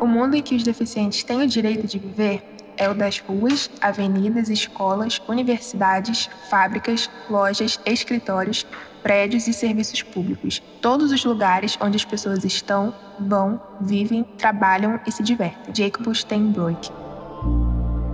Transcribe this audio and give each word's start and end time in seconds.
O 0.00 0.06
mundo 0.06 0.34
em 0.34 0.42
que 0.42 0.56
os 0.56 0.62
deficientes 0.62 1.22
têm 1.22 1.42
o 1.42 1.46
direito 1.46 1.86
de 1.86 1.98
viver 1.98 2.42
é 2.78 2.88
o 2.88 2.94
das 2.94 3.18
ruas, 3.18 3.70
avenidas, 3.82 4.48
escolas, 4.48 5.20
universidades, 5.28 6.30
fábricas, 6.48 7.10
lojas, 7.28 7.78
escritórios, 7.84 8.66
prédios 9.02 9.46
e 9.46 9.52
serviços 9.52 10.02
públicos. 10.02 10.62
Todos 10.80 11.12
os 11.12 11.22
lugares 11.22 11.76
onde 11.82 11.96
as 11.96 12.04
pessoas 12.04 12.46
estão, 12.46 12.94
vão, 13.18 13.60
vivem, 13.78 14.24
trabalham 14.38 14.98
e 15.06 15.12
se 15.12 15.22
divertem. 15.22 15.74
Jacob 15.74 16.14
Steinbroek. 16.14 16.90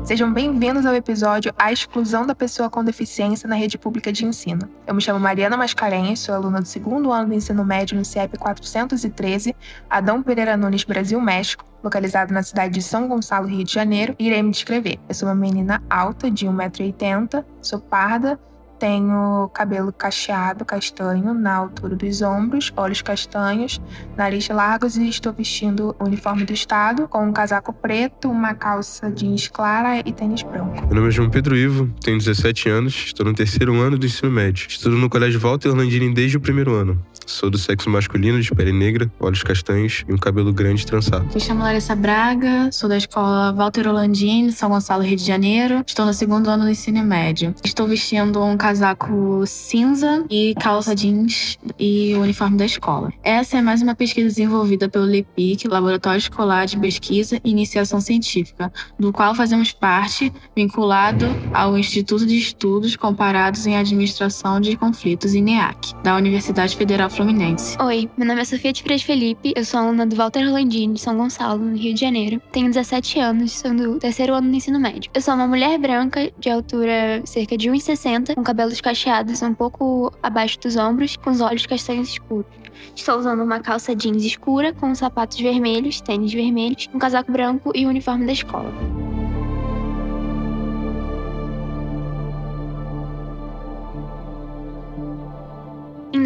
Sejam 0.07 0.33
bem-vindos 0.33 0.87
ao 0.87 0.95
episódio 0.95 1.53
A 1.59 1.73
Exclusão 1.73 2.25
da 2.25 2.33
Pessoa 2.33 2.71
com 2.71 2.85
Deficiência 2.85 3.49
na 3.49 3.57
Rede 3.57 3.77
Pública 3.77 4.13
de 4.13 4.25
Ensino. 4.25 4.69
Eu 4.87 4.95
me 4.95 5.01
chamo 5.01 5.19
Mariana 5.19 5.57
Mascarenhas, 5.57 6.21
sou 6.21 6.33
aluna 6.33 6.61
do 6.61 6.69
segundo 6.69 7.11
ano 7.11 7.31
do 7.31 7.35
ensino 7.35 7.65
médio 7.65 7.99
no 7.99 8.05
CIEP 8.05 8.39
413, 8.39 9.57
Adão 9.91 10.23
Pereira 10.23 10.57
Nunes, 10.57 10.85
Brasil, 10.85 11.21
México, 11.21 11.65
localizado 11.87 12.35
na 12.35 12.43
cidade 12.43 12.75
de 12.75 12.83
São 12.83 13.09
Gonçalo, 13.09 13.47
Rio 13.47 13.65
de 13.65 13.73
Janeiro, 13.73 14.15
irei 14.19 14.43
me 14.43 14.51
descrever. 14.51 14.99
Eu 15.09 15.15
sou 15.15 15.29
uma 15.29 15.35
menina 15.35 15.83
alta, 15.89 16.31
de 16.31 16.47
1,80m, 16.47 17.45
sou 17.63 17.81
parda, 17.81 18.39
tenho 18.79 19.49
cabelo 19.53 19.93
cacheado, 19.93 20.65
castanho, 20.65 21.35
na 21.35 21.55
altura 21.55 21.97
dos 21.97 22.23
ombros, 22.23 22.73
olhos 22.77 23.03
castanhos, 23.03 23.81
nariz 24.17 24.49
largos 24.49 24.97
e 24.97 25.09
estou 25.09 25.33
vestindo 25.33 25.95
o 25.99 26.05
uniforme 26.05 26.45
do 26.45 26.53
Estado, 26.53 27.09
com 27.09 27.27
um 27.27 27.33
casaco 27.33 27.73
preto, 27.73 28.31
uma 28.31 28.55
calça 28.55 29.11
jeans 29.11 29.49
clara 29.49 30.01
e 30.05 30.13
tênis 30.13 30.43
branco. 30.43 30.87
Meu 30.87 30.97
nome 30.97 31.09
é 31.09 31.11
João 31.11 31.31
Pedro 31.31 31.57
Ivo, 31.57 31.91
tenho 32.03 32.19
17 32.19 32.69
anos, 32.69 32.95
estou 33.07 33.25
no 33.27 33.35
terceiro 33.35 33.75
ano 33.81 33.99
do 33.99 34.07
ensino 34.07 34.31
médio. 34.31 34.67
Estudo 34.69 34.97
no 34.97 35.09
Colégio 35.09 35.41
Walter 35.41 35.71
Orlandini 35.71 36.13
desde 36.13 36.37
o 36.37 36.41
primeiro 36.41 36.75
ano. 36.75 37.01
Sou 37.27 37.51
do 37.51 37.59
sexo 37.59 37.91
masculino, 37.91 38.41
de 38.41 38.55
pele 38.55 38.73
negra, 38.73 39.11
olhos 39.19 39.43
castanhos 39.43 40.05
e 40.09 40.13
um 40.13 40.17
cabelo 40.17 40.53
grande 40.53 40.87
trançado. 40.87 41.27
Me 41.35 41.41
chamo 41.41 41.61
Larissa 41.61 41.97
Braga, 41.97 42.71
sou 42.71 42.89
da 42.89 42.97
escola 42.97 43.53
Walter 43.53 43.89
Orlandini, 43.89 44.53
São 44.53 44.71
Gonçalo, 44.71 45.03
Rio 45.03 45.17
de 45.17 45.25
Janeiro. 45.25 45.83
Estou 45.85 46.07
no 46.07 46.15
segundo 46.15 46.49
ano 46.49 46.65
do 46.65 46.71
ensino 46.71 47.03
médio. 47.03 47.53
Estou 47.65 47.89
vestindo 47.89 48.43
um 48.43 48.57
casaco 48.67 49.47
cinza 49.47 50.25
e 50.29 50.53
calça 50.59 50.93
jeans 50.93 51.57
e 51.79 52.13
o 52.17 52.21
uniforme 52.21 52.57
da 52.57 52.65
escola. 52.65 53.13
Essa 53.23 53.59
é 53.59 53.63
mais 53.63 53.81
uma 53.81 53.95
pesquisa 53.95 54.27
desenvolvida 54.27 54.89
pelo 54.89 55.05
LEPIC, 55.05 55.69
Laboratório 55.69 56.19
Escolar 56.19 56.67
de 56.67 56.77
Pesquisa 56.77 57.41
e 57.45 57.51
Iniciação 57.51 58.01
Científica, 58.01 58.73
do 58.99 59.13
qual 59.13 59.37
fazemos 59.37 59.71
parte, 59.71 60.33
vinculado 60.57 61.27
ao 61.55 61.79
Instituto 61.79 62.27
de 62.27 62.37
Estudos 62.37 62.97
Comparados 62.97 63.69
em 63.69 63.77
Administração 63.77 64.61
de 64.61 64.77
Conflitos, 64.77 65.33
INEAC, 65.33 65.95
da 66.03 66.17
Universidade 66.17 66.77
Federal 66.77 67.09
Fluminense. 67.09 67.81
Oi, 67.81 68.11
meu 68.17 68.27
nome 68.27 68.41
é 68.41 68.45
Sofia 68.45 68.73
de 68.73 68.83
Freitas 68.83 69.07
Felipe, 69.07 69.53
eu 69.55 69.65
sou 69.65 69.79
aluna 69.79 70.05
do 70.05 70.17
Walter 70.17 70.45
Rolandini, 70.45 70.95
de 70.95 71.01
São 71.01 71.17
Gonçalo, 71.17 71.65
no 71.65 71.77
Rio 71.77 71.95
de 71.95 72.01
Janeiro. 72.01 72.43
Tenho 72.51 72.67
17 72.67 73.21
anos, 73.21 73.53
sou 73.53 73.73
do 73.73 74.01
terceiro 74.01 74.35
ano 74.35 74.51
do 74.51 74.57
ensino 74.57 74.81
médio. 74.81 75.09
Eu 75.15 75.23
sou 75.23 75.35
uma 75.35 75.47
mulher 75.47 75.79
branca, 75.79 76.33
de 76.37 76.51
altura 76.51 77.23
cerca 77.25 77.57
de 77.57 77.71
1,60, 77.71 78.35
com 78.35 78.56
cabelos 78.57 78.81
cacheados 78.81 79.43
um 79.43 79.53
pouco 79.53 80.11
abaixo 80.23 80.59
dos 80.59 80.77
ombros, 80.77 81.15
com 81.15 81.29
os 81.29 81.43
olhos 81.43 81.67
castanhos 81.67 82.09
escuros. 82.09 82.47
Estou 82.95 83.19
usando 83.19 83.43
uma 83.43 83.61
calça 83.61 83.95
jeans 83.95 84.25
escura, 84.25 84.73
com 84.73 84.95
sapatos 84.95 85.39
vermelhos, 85.39 86.01
tênis 86.01 86.33
vermelhos, 86.33 86.89
um 86.95 86.99
casaco 86.99 87.31
branco 87.31 87.71
e 87.75 87.85
o 87.85 87.91
uniforme 87.91 88.25
da 88.25 88.33
escola. 88.33 88.73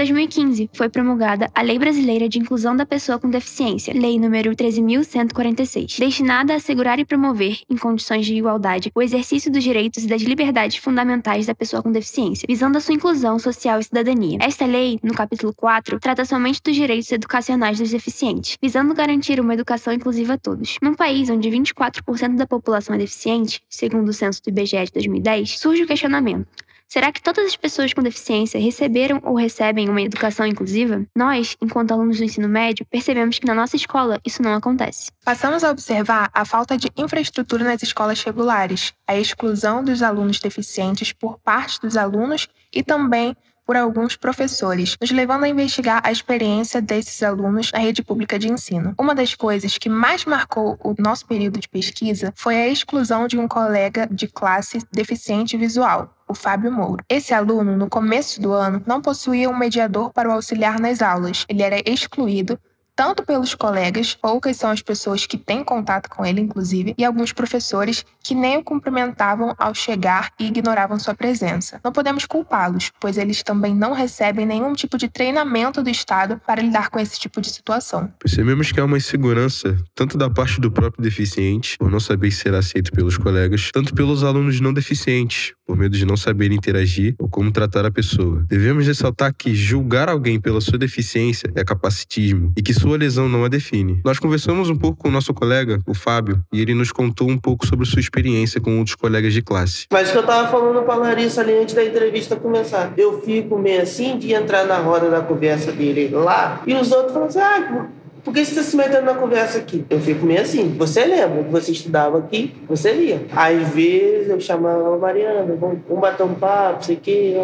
2015, 0.01 0.71
foi 0.73 0.89
promulgada 0.89 1.51
a 1.55 1.61
Lei 1.61 1.79
Brasileira 1.79 2.27
de 2.27 2.39
Inclusão 2.39 2.75
da 2.75 2.87
Pessoa 2.87 3.19
com 3.19 3.29
Deficiência, 3.29 3.93
Lei 3.93 4.17
nº 4.17 4.57
13.146, 4.57 5.99
destinada 5.99 6.55
a 6.55 6.57
assegurar 6.57 6.99
e 6.99 7.05
promover, 7.05 7.59
em 7.69 7.77
condições 7.77 8.25
de 8.25 8.35
igualdade, 8.35 8.91
o 8.95 9.03
exercício 9.03 9.53
dos 9.53 9.63
direitos 9.63 10.05
e 10.05 10.07
das 10.07 10.23
liberdades 10.23 10.79
fundamentais 10.79 11.45
da 11.45 11.55
pessoa 11.55 11.83
com 11.83 11.93
deficiência, 11.93 12.47
visando 12.49 12.79
a 12.79 12.81
sua 12.81 12.95
inclusão 12.95 13.39
social 13.39 13.79
e 13.79 13.85
cidadania. 13.85 14.39
Esta 14.41 14.65
lei, 14.65 14.99
no 15.03 15.13
capítulo 15.13 15.53
4, 15.55 16.01
trata 16.01 16.25
somente 16.25 16.63
dos 16.65 16.75
direitos 16.75 17.13
educacionais 17.13 17.79
dos 17.79 17.91
deficientes, 17.91 18.57
visando 18.63 18.95
garantir 18.95 19.39
uma 19.39 19.53
educação 19.53 19.93
inclusiva 19.93 20.33
a 20.33 20.39
todos. 20.39 20.79
Num 20.81 20.95
país 20.95 21.29
onde 21.29 21.51
24% 21.51 22.37
da 22.37 22.47
população 22.47 22.95
é 22.95 22.99
deficiente, 22.99 23.61
segundo 23.69 24.09
o 24.09 24.15
censo 24.15 24.43
do 24.43 24.49
IBGE 24.49 24.83
de 24.83 24.93
2010, 24.93 25.59
surge 25.59 25.83
o 25.83 25.87
questionamento. 25.87 26.47
Será 26.93 27.13
que 27.13 27.23
todas 27.23 27.47
as 27.47 27.55
pessoas 27.55 27.95
com 27.95 28.03
deficiência 28.03 28.61
receberam 28.61 29.21
ou 29.23 29.37
recebem 29.37 29.89
uma 29.89 30.03
educação 30.03 30.45
inclusiva? 30.45 31.07
Nós, 31.17 31.57
enquanto 31.63 31.93
alunos 31.93 32.19
do 32.19 32.25
ensino 32.25 32.49
médio, 32.49 32.85
percebemos 32.85 33.39
que 33.39 33.47
na 33.47 33.55
nossa 33.55 33.77
escola 33.77 34.19
isso 34.27 34.43
não 34.43 34.55
acontece. 34.55 35.13
Passamos 35.25 35.63
a 35.63 35.71
observar 35.71 36.29
a 36.35 36.45
falta 36.45 36.77
de 36.77 36.91
infraestrutura 36.97 37.63
nas 37.63 37.81
escolas 37.81 38.21
regulares, 38.25 38.93
a 39.07 39.17
exclusão 39.17 39.85
dos 39.85 40.03
alunos 40.03 40.41
deficientes 40.41 41.13
por 41.13 41.39
parte 41.39 41.81
dos 41.81 41.97
alunos 41.97 42.49
e 42.75 42.83
também 42.83 43.37
por 43.71 43.77
alguns 43.77 44.17
professores, 44.17 44.97
nos 45.01 45.13
levando 45.13 45.45
a 45.45 45.49
investigar 45.49 46.01
a 46.03 46.11
experiência 46.11 46.83
desses 46.83 47.23
alunos 47.23 47.71
na 47.71 47.79
rede 47.79 48.03
pública 48.03 48.37
de 48.37 48.51
ensino. 48.51 48.97
Uma 48.99 49.15
das 49.15 49.37
coisas 49.37 49.79
que 49.79 49.89
mais 49.89 50.25
marcou 50.25 50.77
o 50.83 50.93
nosso 50.99 51.25
período 51.25 51.61
de 51.61 51.69
pesquisa 51.69 52.33
foi 52.35 52.57
a 52.57 52.67
exclusão 52.67 53.29
de 53.29 53.39
um 53.39 53.47
colega 53.47 54.09
de 54.11 54.27
classe 54.27 54.81
deficiente 54.93 55.57
visual, 55.57 56.13
o 56.31 56.35
Fábio 56.35 56.71
Mouro. 56.71 57.05
Esse 57.09 57.35
aluno, 57.35 57.77
no 57.77 57.89
começo 57.89 58.41
do 58.41 58.53
ano, 58.53 58.83
não 58.87 59.03
possuía 59.03 59.51
um 59.51 59.57
mediador 59.57 60.13
para 60.13 60.29
o 60.29 60.33
auxiliar 60.33 60.79
nas 60.79 61.03
aulas. 61.03 61.45
Ele 61.49 61.63
era 61.63 61.83
excluído 61.85 62.59
tanto 63.01 63.25
pelos 63.25 63.55
colegas, 63.55 64.15
poucas 64.15 64.59
são 64.59 64.71
as 64.71 64.83
pessoas 64.83 65.25
que 65.25 65.39
têm 65.39 65.65
contato 65.65 66.11
com 66.11 66.23
ele, 66.23 66.39
inclusive, 66.39 66.95
e 66.99 67.03
alguns 67.03 67.33
professores 67.33 68.05
que 68.23 68.35
nem 68.35 68.59
o 68.59 68.63
cumprimentavam 68.63 69.55
ao 69.57 69.75
chegar 69.75 70.31
e 70.39 70.49
ignoravam 70.49 70.99
sua 70.99 71.15
presença. 71.15 71.81
Não 71.83 71.93
podemos 71.93 72.27
culpá-los, 72.27 72.93
pois 73.01 73.17
eles 73.17 73.43
também 73.43 73.75
não 73.75 73.95
recebem 73.95 74.45
nenhum 74.45 74.75
tipo 74.75 74.99
de 74.99 75.09
treinamento 75.09 75.83
do 75.83 75.89
Estado 75.89 76.39
para 76.47 76.61
lidar 76.61 76.91
com 76.91 76.99
esse 76.99 77.19
tipo 77.19 77.41
de 77.41 77.49
situação. 77.49 78.13
Percebemos 78.19 78.71
que 78.71 78.79
há 78.79 78.85
uma 78.85 78.99
insegurança, 78.99 79.79
tanto 79.95 80.19
da 80.19 80.29
parte 80.29 80.61
do 80.61 80.71
próprio 80.71 81.03
deficiente, 81.03 81.79
por 81.79 81.91
não 81.91 82.01
saber 82.01 82.31
ser 82.31 82.53
aceito 82.53 82.93
pelos 82.93 83.17
colegas, 83.17 83.71
tanto 83.73 83.95
pelos 83.95 84.23
alunos 84.23 84.61
não 84.61 84.75
deficientes, 84.75 85.55
por 85.71 85.77
medo 85.77 85.97
de 85.97 86.05
não 86.05 86.17
saber 86.17 86.51
interagir 86.51 87.15
ou 87.17 87.29
como 87.29 87.53
tratar 87.53 87.87
a 87.87 87.93
pessoa. 87.93 88.45
Devemos 88.49 88.85
ressaltar 88.85 89.33
que 89.33 89.55
julgar 89.55 90.09
alguém 90.09 90.41
pela 90.41 90.61
sua 90.61 90.77
deficiência 90.77 91.49
é 91.55 91.63
capacitismo 91.63 92.53
e 92.57 92.61
que 92.61 92.75
sua 92.75 92.97
lesão 92.97 93.29
não 93.29 93.45
a 93.45 93.49
define. 93.49 94.01
Nós 94.05 94.19
conversamos 94.19 94.69
um 94.69 94.75
pouco 94.75 94.99
com 94.99 95.09
o 95.09 95.13
nosso 95.13 95.33
colega, 95.33 95.79
o 95.87 95.95
Fábio, 95.95 96.43
e 96.53 96.61
ele 96.61 96.75
nos 96.75 96.91
contou 96.91 97.31
um 97.31 97.39
pouco 97.39 97.65
sobre 97.69 97.87
sua 97.87 98.01
experiência 98.01 98.61
com 98.61 98.79
outros 98.79 98.97
colegas 98.97 99.33
de 99.33 99.43
classe. 99.43 99.87
Mas 99.93 100.11
que 100.11 100.19
eu 100.19 100.25
tava 100.25 100.51
falando 100.51 100.85
pra 100.85 100.97
Larissa 100.97 101.41
ali 101.41 101.53
antes 101.53 101.73
da 101.73 101.85
entrevista 101.85 102.35
começar. 102.35 102.93
Eu 102.97 103.23
fico 103.23 103.57
meio 103.57 103.83
assim 103.83 104.19
de 104.19 104.33
entrar 104.33 104.67
na 104.67 104.79
roda 104.79 105.09
da 105.09 105.21
conversa 105.21 105.71
dele 105.71 106.09
lá 106.09 106.65
e 106.67 106.75
os 106.75 106.91
outros 106.91 107.13
falam 107.13 107.29
assim: 107.29 107.39
ah, 107.39 107.87
por 108.23 108.35
que 108.35 108.45
você 108.45 108.53
está 108.53 108.63
se 108.63 108.77
metendo 108.77 109.07
na 109.07 109.15
conversa 109.15 109.59
aqui? 109.59 109.85
Eu 109.89 110.01
fico 110.01 110.25
meio 110.27 110.43
assim. 110.43 110.75
Você 110.79 111.05
lembra 111.05 111.43
que 111.45 111.51
você 111.51 111.73
estudava 111.73 112.19
aqui? 112.19 112.55
Você 112.69 112.93
lia. 112.93 113.27
Às 113.35 113.69
vezes 113.69 114.29
eu 114.29 114.41
chamava 114.41 114.95
a 114.95 114.99
Mariana, 114.99 115.57
vamos, 115.59 115.79
vamos 115.89 116.01
bater 116.01 116.23
um 116.23 116.35
papo, 116.35 116.85
sei 116.85 116.97
o 116.97 117.01
quê. 117.01 117.37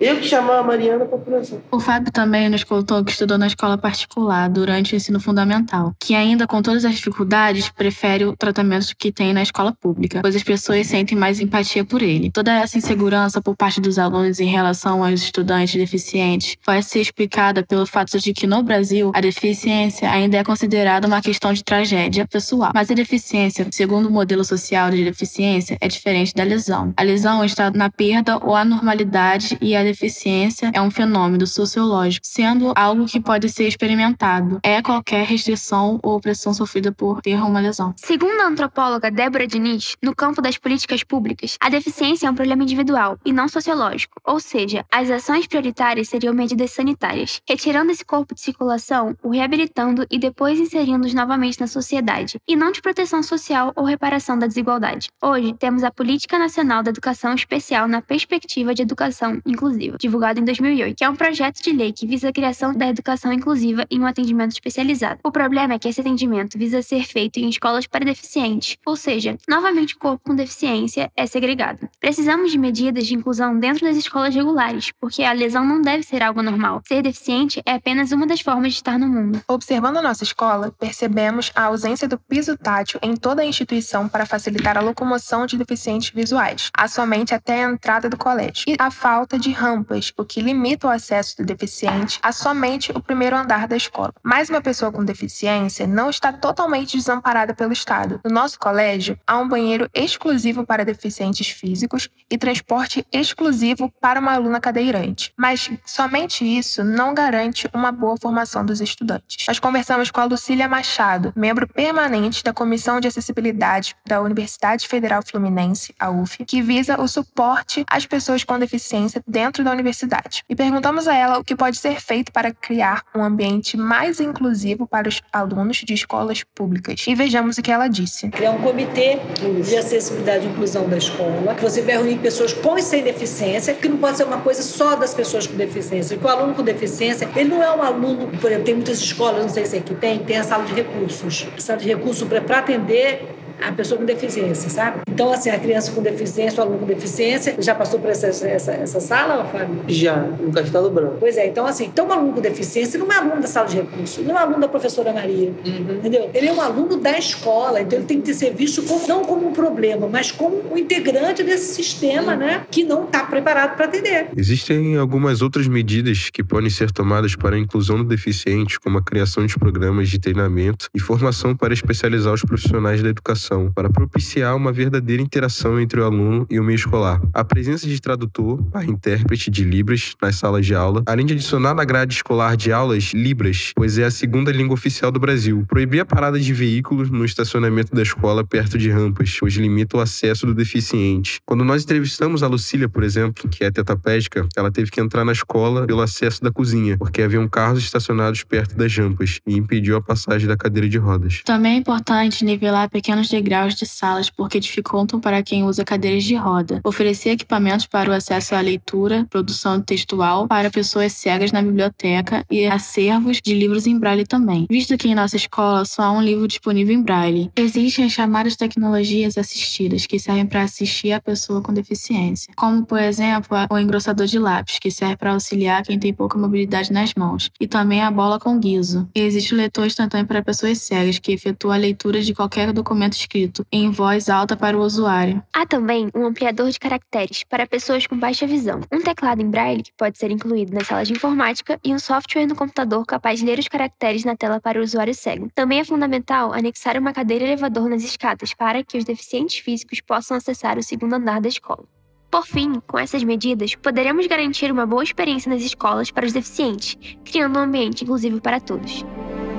Eu 0.00 0.16
que 0.16 0.26
chamava 0.26 0.60
a 0.60 0.62
Mariana 0.62 1.04
para 1.04 1.18
conversar. 1.18 1.56
O 1.70 1.80
Fábio 1.80 2.12
também 2.12 2.48
nos 2.48 2.64
contou 2.64 3.04
que 3.04 3.12
estudou 3.12 3.38
na 3.38 3.46
escola 3.46 3.76
particular 3.76 4.48
durante 4.48 4.94
o 4.94 4.96
ensino 4.96 5.20
fundamental, 5.20 5.94
que 5.98 6.14
ainda 6.14 6.46
com 6.46 6.62
todas 6.62 6.84
as 6.84 6.94
dificuldades 6.94 7.68
prefere 7.68 8.24
o 8.24 8.36
tratamento 8.36 8.94
que 8.96 9.12
tem 9.12 9.32
na 9.32 9.42
escola 9.42 9.72
pública, 9.72 10.20
pois 10.22 10.36
as 10.36 10.42
pessoas 10.42 10.86
sentem 10.86 11.16
mais 11.16 11.40
empatia 11.40 11.84
por 11.84 12.02
ele. 12.02 12.30
Toda 12.30 12.52
essa 12.52 12.78
insegurança 12.78 13.40
por 13.40 13.56
parte 13.56 13.80
dos 13.80 13.98
alunos 13.98 14.40
em 14.40 14.46
relação 14.46 15.04
aos 15.04 15.22
estudantes 15.22 15.74
deficientes 15.74 16.56
vai 16.64 16.82
ser 16.82 17.00
explicada 17.00 17.62
pelo 17.62 17.86
fato 17.86 18.18
de 18.18 18.32
que 18.32 18.46
no 18.46 18.62
Brasil 18.62 19.10
a 19.14 19.20
deficiência 19.20 20.10
ainda 20.10 20.19
é 20.28 20.44
considerada 20.44 21.06
uma 21.06 21.22
questão 21.22 21.52
de 21.52 21.64
tragédia 21.64 22.26
pessoal. 22.26 22.72
Mas 22.74 22.90
a 22.90 22.94
deficiência, 22.94 23.66
segundo 23.70 24.06
o 24.06 24.10
modelo 24.10 24.44
social 24.44 24.90
de 24.90 25.04
deficiência, 25.04 25.78
é 25.80 25.88
diferente 25.88 26.34
da 26.34 26.44
lesão. 26.44 26.92
A 26.96 27.02
lesão 27.02 27.44
está 27.44 27.70
na 27.70 27.90
perda 27.90 28.38
ou 28.38 28.54
anormalidade 28.54 29.56
e 29.60 29.74
a 29.74 29.82
deficiência 29.82 30.70
é 30.74 30.80
um 30.80 30.90
fenômeno 30.90 31.46
sociológico, 31.46 32.26
sendo 32.26 32.72
algo 32.76 33.06
que 33.06 33.20
pode 33.20 33.48
ser 33.48 33.66
experimentado. 33.66 34.60
É 34.62 34.82
qualquer 34.82 35.24
restrição 35.24 35.98
ou 36.02 36.16
opressão 36.16 36.52
sofrida 36.52 36.92
por 36.92 37.22
ter 37.22 37.36
uma 37.36 37.60
lesão. 37.60 37.94
Segundo 37.96 38.40
a 38.40 38.46
antropóloga 38.46 39.10
Débora 39.10 39.46
Diniz, 39.46 39.96
no 40.02 40.14
campo 40.14 40.42
das 40.42 40.58
políticas 40.58 41.02
públicas, 41.02 41.56
a 41.60 41.68
deficiência 41.68 42.26
é 42.26 42.30
um 42.30 42.34
problema 42.34 42.62
individual 42.62 43.18
e 43.24 43.32
não 43.32 43.48
sociológico, 43.48 44.20
ou 44.24 44.40
seja, 44.40 44.84
as 44.92 45.10
ações 45.10 45.46
prioritárias 45.46 46.08
seriam 46.08 46.34
medidas 46.34 46.70
sanitárias, 46.72 47.40
retirando 47.48 47.90
esse 47.90 48.04
corpo 48.04 48.34
de 48.34 48.40
circulação, 48.40 49.16
o 49.22 49.30
reabilitando 49.30 50.06
e 50.10 50.18
depois 50.18 50.58
inserindo-os 50.58 51.14
novamente 51.14 51.60
na 51.60 51.66
sociedade, 51.66 52.38
e 52.48 52.56
não 52.56 52.72
de 52.72 52.82
proteção 52.82 53.22
social 53.22 53.72
ou 53.76 53.84
reparação 53.84 54.38
da 54.38 54.46
desigualdade. 54.46 55.08
Hoje, 55.22 55.54
temos 55.58 55.84
a 55.84 55.90
Política 55.90 56.38
Nacional 56.38 56.82
da 56.82 56.90
Educação 56.90 57.34
Especial 57.34 57.86
na 57.86 58.02
Perspectiva 58.02 58.74
de 58.74 58.82
Educação 58.82 59.40
Inclusiva, 59.46 59.96
divulgado 59.98 60.40
em 60.40 60.44
2008, 60.44 60.96
que 60.96 61.04
é 61.04 61.08
um 61.08 61.16
projeto 61.16 61.62
de 61.62 61.72
lei 61.72 61.92
que 61.92 62.06
visa 62.06 62.28
a 62.28 62.32
criação 62.32 62.74
da 62.74 62.88
educação 62.88 63.32
inclusiva 63.32 63.86
em 63.90 64.00
um 64.00 64.06
atendimento 64.06 64.52
especializado. 64.52 65.20
O 65.22 65.30
problema 65.30 65.74
é 65.74 65.78
que 65.78 65.88
esse 65.88 66.00
atendimento 66.00 66.58
visa 66.58 66.82
ser 66.82 67.06
feito 67.06 67.38
em 67.38 67.48
escolas 67.48 67.86
para 67.86 68.04
deficientes, 68.04 68.76
ou 68.84 68.96
seja, 68.96 69.36
novamente 69.48 69.94
o 69.94 69.98
corpo 69.98 70.22
com 70.24 70.34
deficiência 70.34 71.10
é 71.16 71.26
segregado. 71.26 71.88
Precisamos 72.00 72.50
de 72.50 72.58
medidas 72.58 73.06
de 73.06 73.14
inclusão 73.14 73.58
dentro 73.58 73.86
das 73.86 73.96
escolas 73.96 74.34
regulares, 74.34 74.90
porque 75.00 75.22
a 75.22 75.32
lesão 75.32 75.64
não 75.64 75.80
deve 75.80 76.02
ser 76.02 76.22
algo 76.22 76.42
normal. 76.42 76.82
Ser 76.86 77.02
deficiente 77.02 77.62
é 77.64 77.72
apenas 77.72 78.12
uma 78.12 78.26
das 78.26 78.40
formas 78.40 78.72
de 78.72 78.78
estar 78.78 78.98
no 78.98 79.06
mundo. 79.06 79.40
Observando 79.48 79.99
a 80.00 80.02
nossa 80.02 80.24
escola, 80.24 80.72
percebemos 80.78 81.52
a 81.54 81.64
ausência 81.64 82.08
do 82.08 82.18
piso 82.18 82.56
tátil 82.56 82.98
em 83.02 83.14
toda 83.14 83.42
a 83.42 83.44
instituição 83.44 84.08
para 84.08 84.26
facilitar 84.26 84.76
a 84.76 84.80
locomoção 84.80 85.46
de 85.46 85.56
deficientes 85.56 86.10
visuais, 86.10 86.70
há 86.76 86.88
somente 86.88 87.34
até 87.34 87.64
a 87.64 87.70
entrada 87.70 88.08
do 88.08 88.16
colégio, 88.16 88.64
e 88.66 88.76
a 88.78 88.90
falta 88.90 89.38
de 89.38 89.52
rampas, 89.52 90.12
o 90.16 90.24
que 90.24 90.40
limita 90.40 90.86
o 90.86 90.90
acesso 90.90 91.36
do 91.36 91.44
deficiente 91.44 92.18
a 92.22 92.32
somente 92.32 92.92
o 92.92 93.00
primeiro 93.00 93.36
andar 93.36 93.68
da 93.68 93.76
escola. 93.76 94.12
Mas 94.22 94.48
uma 94.48 94.60
pessoa 94.60 94.90
com 94.90 95.04
deficiência 95.04 95.86
não 95.86 96.08
está 96.08 96.32
totalmente 96.32 96.96
desamparada 96.96 97.54
pelo 97.54 97.72
Estado. 97.72 98.20
No 98.24 98.30
nosso 98.32 98.58
colégio, 98.58 99.18
há 99.26 99.38
um 99.38 99.48
banheiro 99.48 99.88
exclusivo 99.94 100.64
para 100.64 100.84
deficientes 100.84 101.48
físicos 101.48 102.08
e 102.30 102.38
transporte 102.38 103.06
exclusivo 103.12 103.92
para 104.00 104.20
uma 104.20 104.32
aluna 104.32 104.60
cadeirante. 104.60 105.32
Mas 105.36 105.70
somente 105.84 106.44
isso 106.44 106.82
não 106.82 107.12
garante 107.12 107.68
uma 107.74 107.92
boa 107.92 108.16
formação 108.20 108.64
dos 108.64 108.80
estudantes. 108.80 109.46
Nós 109.46 109.58
com 109.90 110.20
a 110.20 110.24
Lucília 110.24 110.68
Machado, 110.68 111.32
membro 111.34 111.66
permanente 111.66 112.44
da 112.44 112.52
Comissão 112.52 113.00
de 113.00 113.08
Acessibilidade 113.08 113.96
da 114.06 114.22
Universidade 114.22 114.86
Federal 114.86 115.20
Fluminense, 115.20 115.92
a 115.98 116.08
UF, 116.08 116.44
que 116.44 116.62
visa 116.62 117.00
o 117.00 117.08
suporte 117.08 117.84
às 117.90 118.06
pessoas 118.06 118.44
com 118.44 118.56
deficiência 118.56 119.20
dentro 119.26 119.64
da 119.64 119.72
universidade. 119.72 120.44
E 120.48 120.54
perguntamos 120.54 121.08
a 121.08 121.14
ela 121.16 121.38
o 121.40 121.44
que 121.44 121.56
pode 121.56 121.76
ser 121.76 122.00
feito 122.00 122.30
para 122.30 122.54
criar 122.54 123.02
um 123.12 123.24
ambiente 123.24 123.76
mais 123.76 124.20
inclusivo 124.20 124.86
para 124.86 125.08
os 125.08 125.20
alunos 125.32 125.78
de 125.78 125.92
escolas 125.92 126.44
públicas. 126.54 127.04
E 127.08 127.14
vejamos 127.16 127.58
o 127.58 127.62
que 127.62 127.72
ela 127.72 127.88
disse. 127.88 128.28
Criar 128.28 128.52
um 128.52 128.62
comitê 128.62 129.18
de 129.64 129.76
acessibilidade 129.76 130.46
e 130.46 130.50
inclusão 130.50 130.88
da 130.88 130.98
escola, 130.98 131.56
que 131.56 131.62
você 131.62 131.82
vai 131.82 131.96
reunir 131.96 132.18
pessoas 132.18 132.52
com 132.52 132.78
e 132.78 132.82
sem 132.82 133.02
deficiência, 133.02 133.74
que 133.74 133.88
não 133.88 133.96
pode 133.96 134.18
ser 134.18 134.24
uma 134.24 134.40
coisa 134.40 134.62
só 134.62 134.94
das 134.94 135.12
pessoas 135.12 135.48
com 135.48 135.56
deficiência. 135.56 136.16
Porque 136.16 136.32
o 136.32 136.36
aluno 136.36 136.54
com 136.54 136.62
deficiência, 136.62 137.28
ele 137.34 137.48
não 137.48 137.60
é 137.60 137.74
um 137.74 137.82
aluno, 137.82 138.28
por 138.38 138.46
exemplo, 138.46 138.66
tem 138.66 138.74
muitas 138.74 139.00
escolas, 139.00 139.42
não 139.42 139.50
sei 139.52 139.66
se 139.66 139.79
aqui 139.80 139.94
tem, 139.94 140.18
tem 140.20 140.36
a 140.36 140.44
sala 140.44 140.64
de 140.64 140.74
recursos. 140.74 141.48
A 141.56 141.60
sala 141.60 141.78
de 141.78 141.88
recursos 141.88 142.26
para 142.28 142.58
atender 142.58 143.39
a 143.60 143.72
pessoa 143.72 143.98
com 143.98 144.04
deficiência, 144.04 144.70
sabe? 144.70 145.00
Então, 145.08 145.32
assim, 145.32 145.50
a 145.50 145.58
criança 145.58 145.92
com 145.92 146.02
deficiência, 146.02 146.60
o 146.60 146.62
aluno 146.62 146.78
com 146.78 146.86
deficiência, 146.86 147.56
já 147.58 147.74
passou 147.74 148.00
por 148.00 148.10
essa, 148.10 148.26
essa, 148.26 148.72
essa 148.72 149.00
sala, 149.00 149.44
Fábio? 149.44 149.84
Já, 149.88 150.16
no 150.16 150.52
Castelo 150.52 150.90
Branco. 150.90 151.16
Pois 151.20 151.36
é, 151.36 151.46
então, 151.46 151.66
assim, 151.66 151.86
então 151.86 152.08
o 152.08 152.12
aluno 152.12 152.32
com 152.32 152.40
deficiência 152.40 152.98
não 152.98 153.10
é 153.12 153.16
aluno 153.16 153.40
da 153.40 153.48
sala 153.48 153.68
de 153.68 153.76
recursos, 153.76 154.24
não 154.24 154.38
é 154.38 154.42
aluno 154.42 154.60
da 154.60 154.68
professora 154.68 155.12
Maria, 155.12 155.52
uhum. 155.64 155.96
entendeu? 155.96 156.30
Ele 156.32 156.46
é 156.46 156.52
um 156.52 156.60
aluno 156.60 156.96
da 156.96 157.18
escola, 157.18 157.80
então 157.80 157.98
ele 157.98 158.06
tem 158.06 158.20
que 158.20 158.32
ser 158.32 158.54
visto 158.54 158.82
como, 158.82 159.06
não 159.06 159.24
como 159.24 159.48
um 159.48 159.52
problema, 159.52 160.08
mas 160.08 160.32
como 160.32 160.62
um 160.72 160.78
integrante 160.78 161.42
desse 161.42 161.74
sistema, 161.74 162.32
uhum. 162.32 162.38
né, 162.38 162.66
que 162.70 162.84
não 162.84 163.04
está 163.04 163.24
preparado 163.24 163.76
para 163.76 163.86
atender. 163.86 164.28
Existem 164.36 164.96
algumas 164.96 165.42
outras 165.42 165.66
medidas 165.66 166.30
que 166.30 166.42
podem 166.42 166.70
ser 166.70 166.90
tomadas 166.90 167.34
para 167.36 167.56
a 167.56 167.58
inclusão 167.58 167.98
do 167.98 168.04
deficiente, 168.04 168.78
como 168.80 168.98
a 168.98 169.02
criação 169.02 169.44
de 169.44 169.58
programas 169.58 170.08
de 170.08 170.18
treinamento 170.18 170.88
e 170.94 171.00
formação 171.00 171.54
para 171.54 171.74
especializar 171.74 172.32
os 172.32 172.42
profissionais 172.42 173.02
da 173.02 173.08
educação 173.08 173.49
para 173.74 173.90
propiciar 173.90 174.54
uma 174.56 174.72
verdadeira 174.72 175.22
interação 175.22 175.80
entre 175.80 176.00
o 176.00 176.04
aluno 176.04 176.46
e 176.50 176.60
o 176.60 176.64
meio 176.64 176.76
escolar. 176.76 177.20
A 177.34 177.44
presença 177.44 177.86
de 177.86 178.00
tradutor 178.00 178.62
para 178.70 178.84
intérprete 178.84 179.50
de 179.50 179.64
Libras 179.64 180.14
nas 180.22 180.36
salas 180.36 180.64
de 180.64 180.74
aula, 180.74 181.02
além 181.06 181.26
de 181.26 181.34
adicionar 181.34 181.74
na 181.74 181.84
grade 181.84 182.14
escolar 182.14 182.56
de 182.56 182.72
aulas 182.72 183.12
Libras, 183.12 183.72
pois 183.74 183.98
é 183.98 184.04
a 184.04 184.10
segunda 184.10 184.52
língua 184.52 184.74
oficial 184.74 185.10
do 185.10 185.18
Brasil. 185.18 185.64
Proibir 185.68 186.00
a 186.00 186.04
parada 186.04 186.38
de 186.38 186.52
veículos 186.52 187.10
no 187.10 187.24
estacionamento 187.24 187.94
da 187.94 188.02
escola 188.02 188.44
perto 188.44 188.78
de 188.78 188.90
rampas, 188.90 189.36
pois 189.40 189.54
limita 189.54 189.96
o 189.96 190.00
acesso 190.00 190.46
do 190.46 190.54
deficiente. 190.54 191.40
Quando 191.44 191.64
nós 191.64 191.84
entrevistamos 191.84 192.42
a 192.42 192.46
Lucília, 192.46 192.88
por 192.88 193.02
exemplo, 193.02 193.48
que 193.48 193.64
é 193.64 193.70
tetraplégica, 193.70 194.46
ela 194.56 194.70
teve 194.70 194.90
que 194.90 195.00
entrar 195.00 195.24
na 195.24 195.32
escola 195.32 195.86
pelo 195.86 196.00
acesso 196.00 196.42
da 196.42 196.50
cozinha, 196.50 196.96
porque 196.98 197.22
haviam 197.22 197.48
carros 197.48 197.82
estacionados 197.82 198.44
perto 198.44 198.76
das 198.76 198.96
rampas 198.96 199.40
e 199.46 199.56
impediu 199.56 199.96
a 199.96 200.02
passagem 200.02 200.46
da 200.46 200.56
cadeira 200.56 200.88
de 200.88 200.98
rodas. 200.98 201.42
Também 201.44 201.74
é 201.74 201.76
importante 201.76 202.44
nivelar 202.44 202.88
pequenos 202.90 203.28
degraus 203.40 203.74
de 203.74 203.86
salas 203.86 204.28
porque 204.28 204.60
dificultam 204.60 205.18
para 205.18 205.42
quem 205.42 205.64
usa 205.64 205.84
cadeiras 205.84 206.24
de 206.24 206.34
roda. 206.34 206.80
Oferecer 206.84 207.30
equipamentos 207.30 207.86
para 207.86 208.10
o 208.10 208.12
acesso 208.12 208.54
à 208.54 208.60
leitura, 208.60 209.26
produção 209.30 209.80
textual 209.80 210.46
para 210.46 210.70
pessoas 210.70 211.12
cegas 211.12 211.50
na 211.50 211.62
biblioteca 211.62 212.44
e 212.50 212.66
acervos 212.66 213.40
de 213.42 213.54
livros 213.54 213.86
em 213.86 213.98
braille 213.98 214.26
também, 214.26 214.66
visto 214.70 214.96
que 214.96 215.08
em 215.08 215.14
nossa 215.14 215.36
escola 215.36 215.84
só 215.84 216.02
há 216.02 216.12
um 216.12 216.22
livro 216.22 216.46
disponível 216.46 216.94
em 216.94 217.02
braille. 217.02 217.50
Existem 217.56 218.04
as 218.04 218.12
chamadas 218.12 218.56
tecnologias 218.56 219.38
assistidas, 219.38 220.06
que 220.06 220.18
servem 220.18 220.46
para 220.46 220.62
assistir 220.62 221.12
a 221.12 221.20
pessoa 221.20 221.62
com 221.62 221.72
deficiência, 221.72 222.52
como, 222.56 222.84
por 222.84 223.00
exemplo, 223.00 223.56
o 223.70 223.78
engrossador 223.78 224.26
de 224.26 224.38
lápis, 224.38 224.78
que 224.78 224.90
serve 224.90 225.16
para 225.16 225.32
auxiliar 225.32 225.82
quem 225.82 225.98
tem 225.98 226.12
pouca 226.12 226.38
mobilidade 226.38 226.92
nas 226.92 227.14
mãos, 227.14 227.50
e 227.58 227.66
também 227.66 228.02
a 228.02 228.10
bola 228.10 228.38
com 228.38 228.58
guiso. 228.58 229.08
E 229.14 229.20
existe 229.20 229.54
o 229.54 229.56
leitor 229.56 229.86
instantâneo 229.86 230.26
para 230.26 230.42
pessoas 230.42 230.78
cegas, 230.78 231.18
que 231.18 231.32
efetua 231.32 231.74
a 231.74 231.78
leitura 231.78 232.20
de 232.20 232.34
qualquer 232.34 232.72
documento 232.72 233.16
escrito 233.30 233.64
em 233.70 233.90
voz 233.90 234.28
alta 234.28 234.56
para 234.56 234.76
o 234.76 234.82
usuário. 234.82 235.40
Há 235.54 235.64
também 235.64 236.10
um 236.14 236.26
ampliador 236.26 236.68
de 236.68 236.80
caracteres 236.80 237.44
para 237.44 237.66
pessoas 237.66 238.06
com 238.06 238.18
baixa 238.18 238.46
visão, 238.46 238.80
um 238.92 239.00
teclado 239.00 239.40
em 239.40 239.48
braille 239.48 239.84
que 239.84 239.92
pode 239.96 240.18
ser 240.18 240.32
incluído 240.32 240.74
na 240.74 240.84
sala 240.84 241.04
de 241.04 241.12
informática 241.12 241.78
e 241.84 241.94
um 241.94 241.98
software 241.98 242.46
no 242.46 242.56
computador 242.56 243.06
capaz 243.06 243.38
de 243.38 243.46
ler 243.46 243.58
os 243.58 243.68
caracteres 243.68 244.24
na 244.24 244.34
tela 244.34 244.60
para 244.60 244.80
o 244.80 244.82
usuário 244.82 245.14
cego. 245.14 245.48
Também 245.54 245.78
é 245.78 245.84
fundamental 245.84 246.52
anexar 246.52 246.98
uma 246.98 247.12
cadeira 247.12 247.44
elevador 247.44 247.88
nas 247.88 248.02
escadas 248.02 248.52
para 248.52 248.82
que 248.82 248.98
os 248.98 249.04
deficientes 249.04 249.58
físicos 249.58 250.00
possam 250.00 250.36
acessar 250.36 250.76
o 250.76 250.82
segundo 250.82 251.14
andar 251.14 251.40
da 251.40 251.48
escola. 251.48 251.84
Por 252.30 252.46
fim, 252.46 252.80
com 252.86 252.98
essas 252.98 253.24
medidas, 253.24 253.74
poderemos 253.74 254.26
garantir 254.26 254.70
uma 254.70 254.86
boa 254.86 255.02
experiência 255.02 255.50
nas 255.50 255.62
escolas 255.62 256.10
para 256.10 256.26
os 256.26 256.32
deficientes, 256.32 256.96
criando 257.24 257.58
um 257.58 257.62
ambiente 257.62 258.04
inclusivo 258.04 258.40
para 258.40 258.60
todos. 258.60 259.04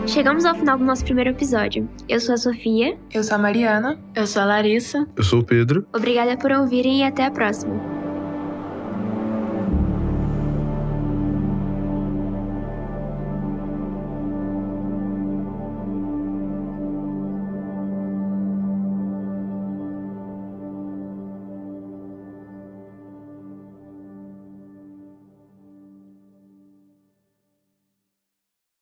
Chegamos 0.08 0.46
ao 0.46 0.56
final 0.56 0.78
do 0.78 0.84
nosso 0.84 1.04
primeiro 1.04 1.30
episódio. 1.30 1.88
Eu 2.10 2.20
sou 2.20 2.34
a 2.36 2.38
Sofia. 2.38 2.98
Eu 3.14 3.24
sou 3.24 3.36
a 3.36 3.38
Mariana. 3.38 4.00
Eu 4.16 4.28
sou 4.28 4.42
a 4.42 4.46
Larissa. 4.46 5.08
Eu 5.16 5.24
sou 5.24 5.40
o 5.40 5.44
Pedro. 5.44 5.86
Obrigada 5.94 6.36
por 6.38 6.52
ouvirem 6.52 7.00
e 7.00 7.04
até 7.04 7.26
a 7.26 7.32
próxima. 7.32 7.91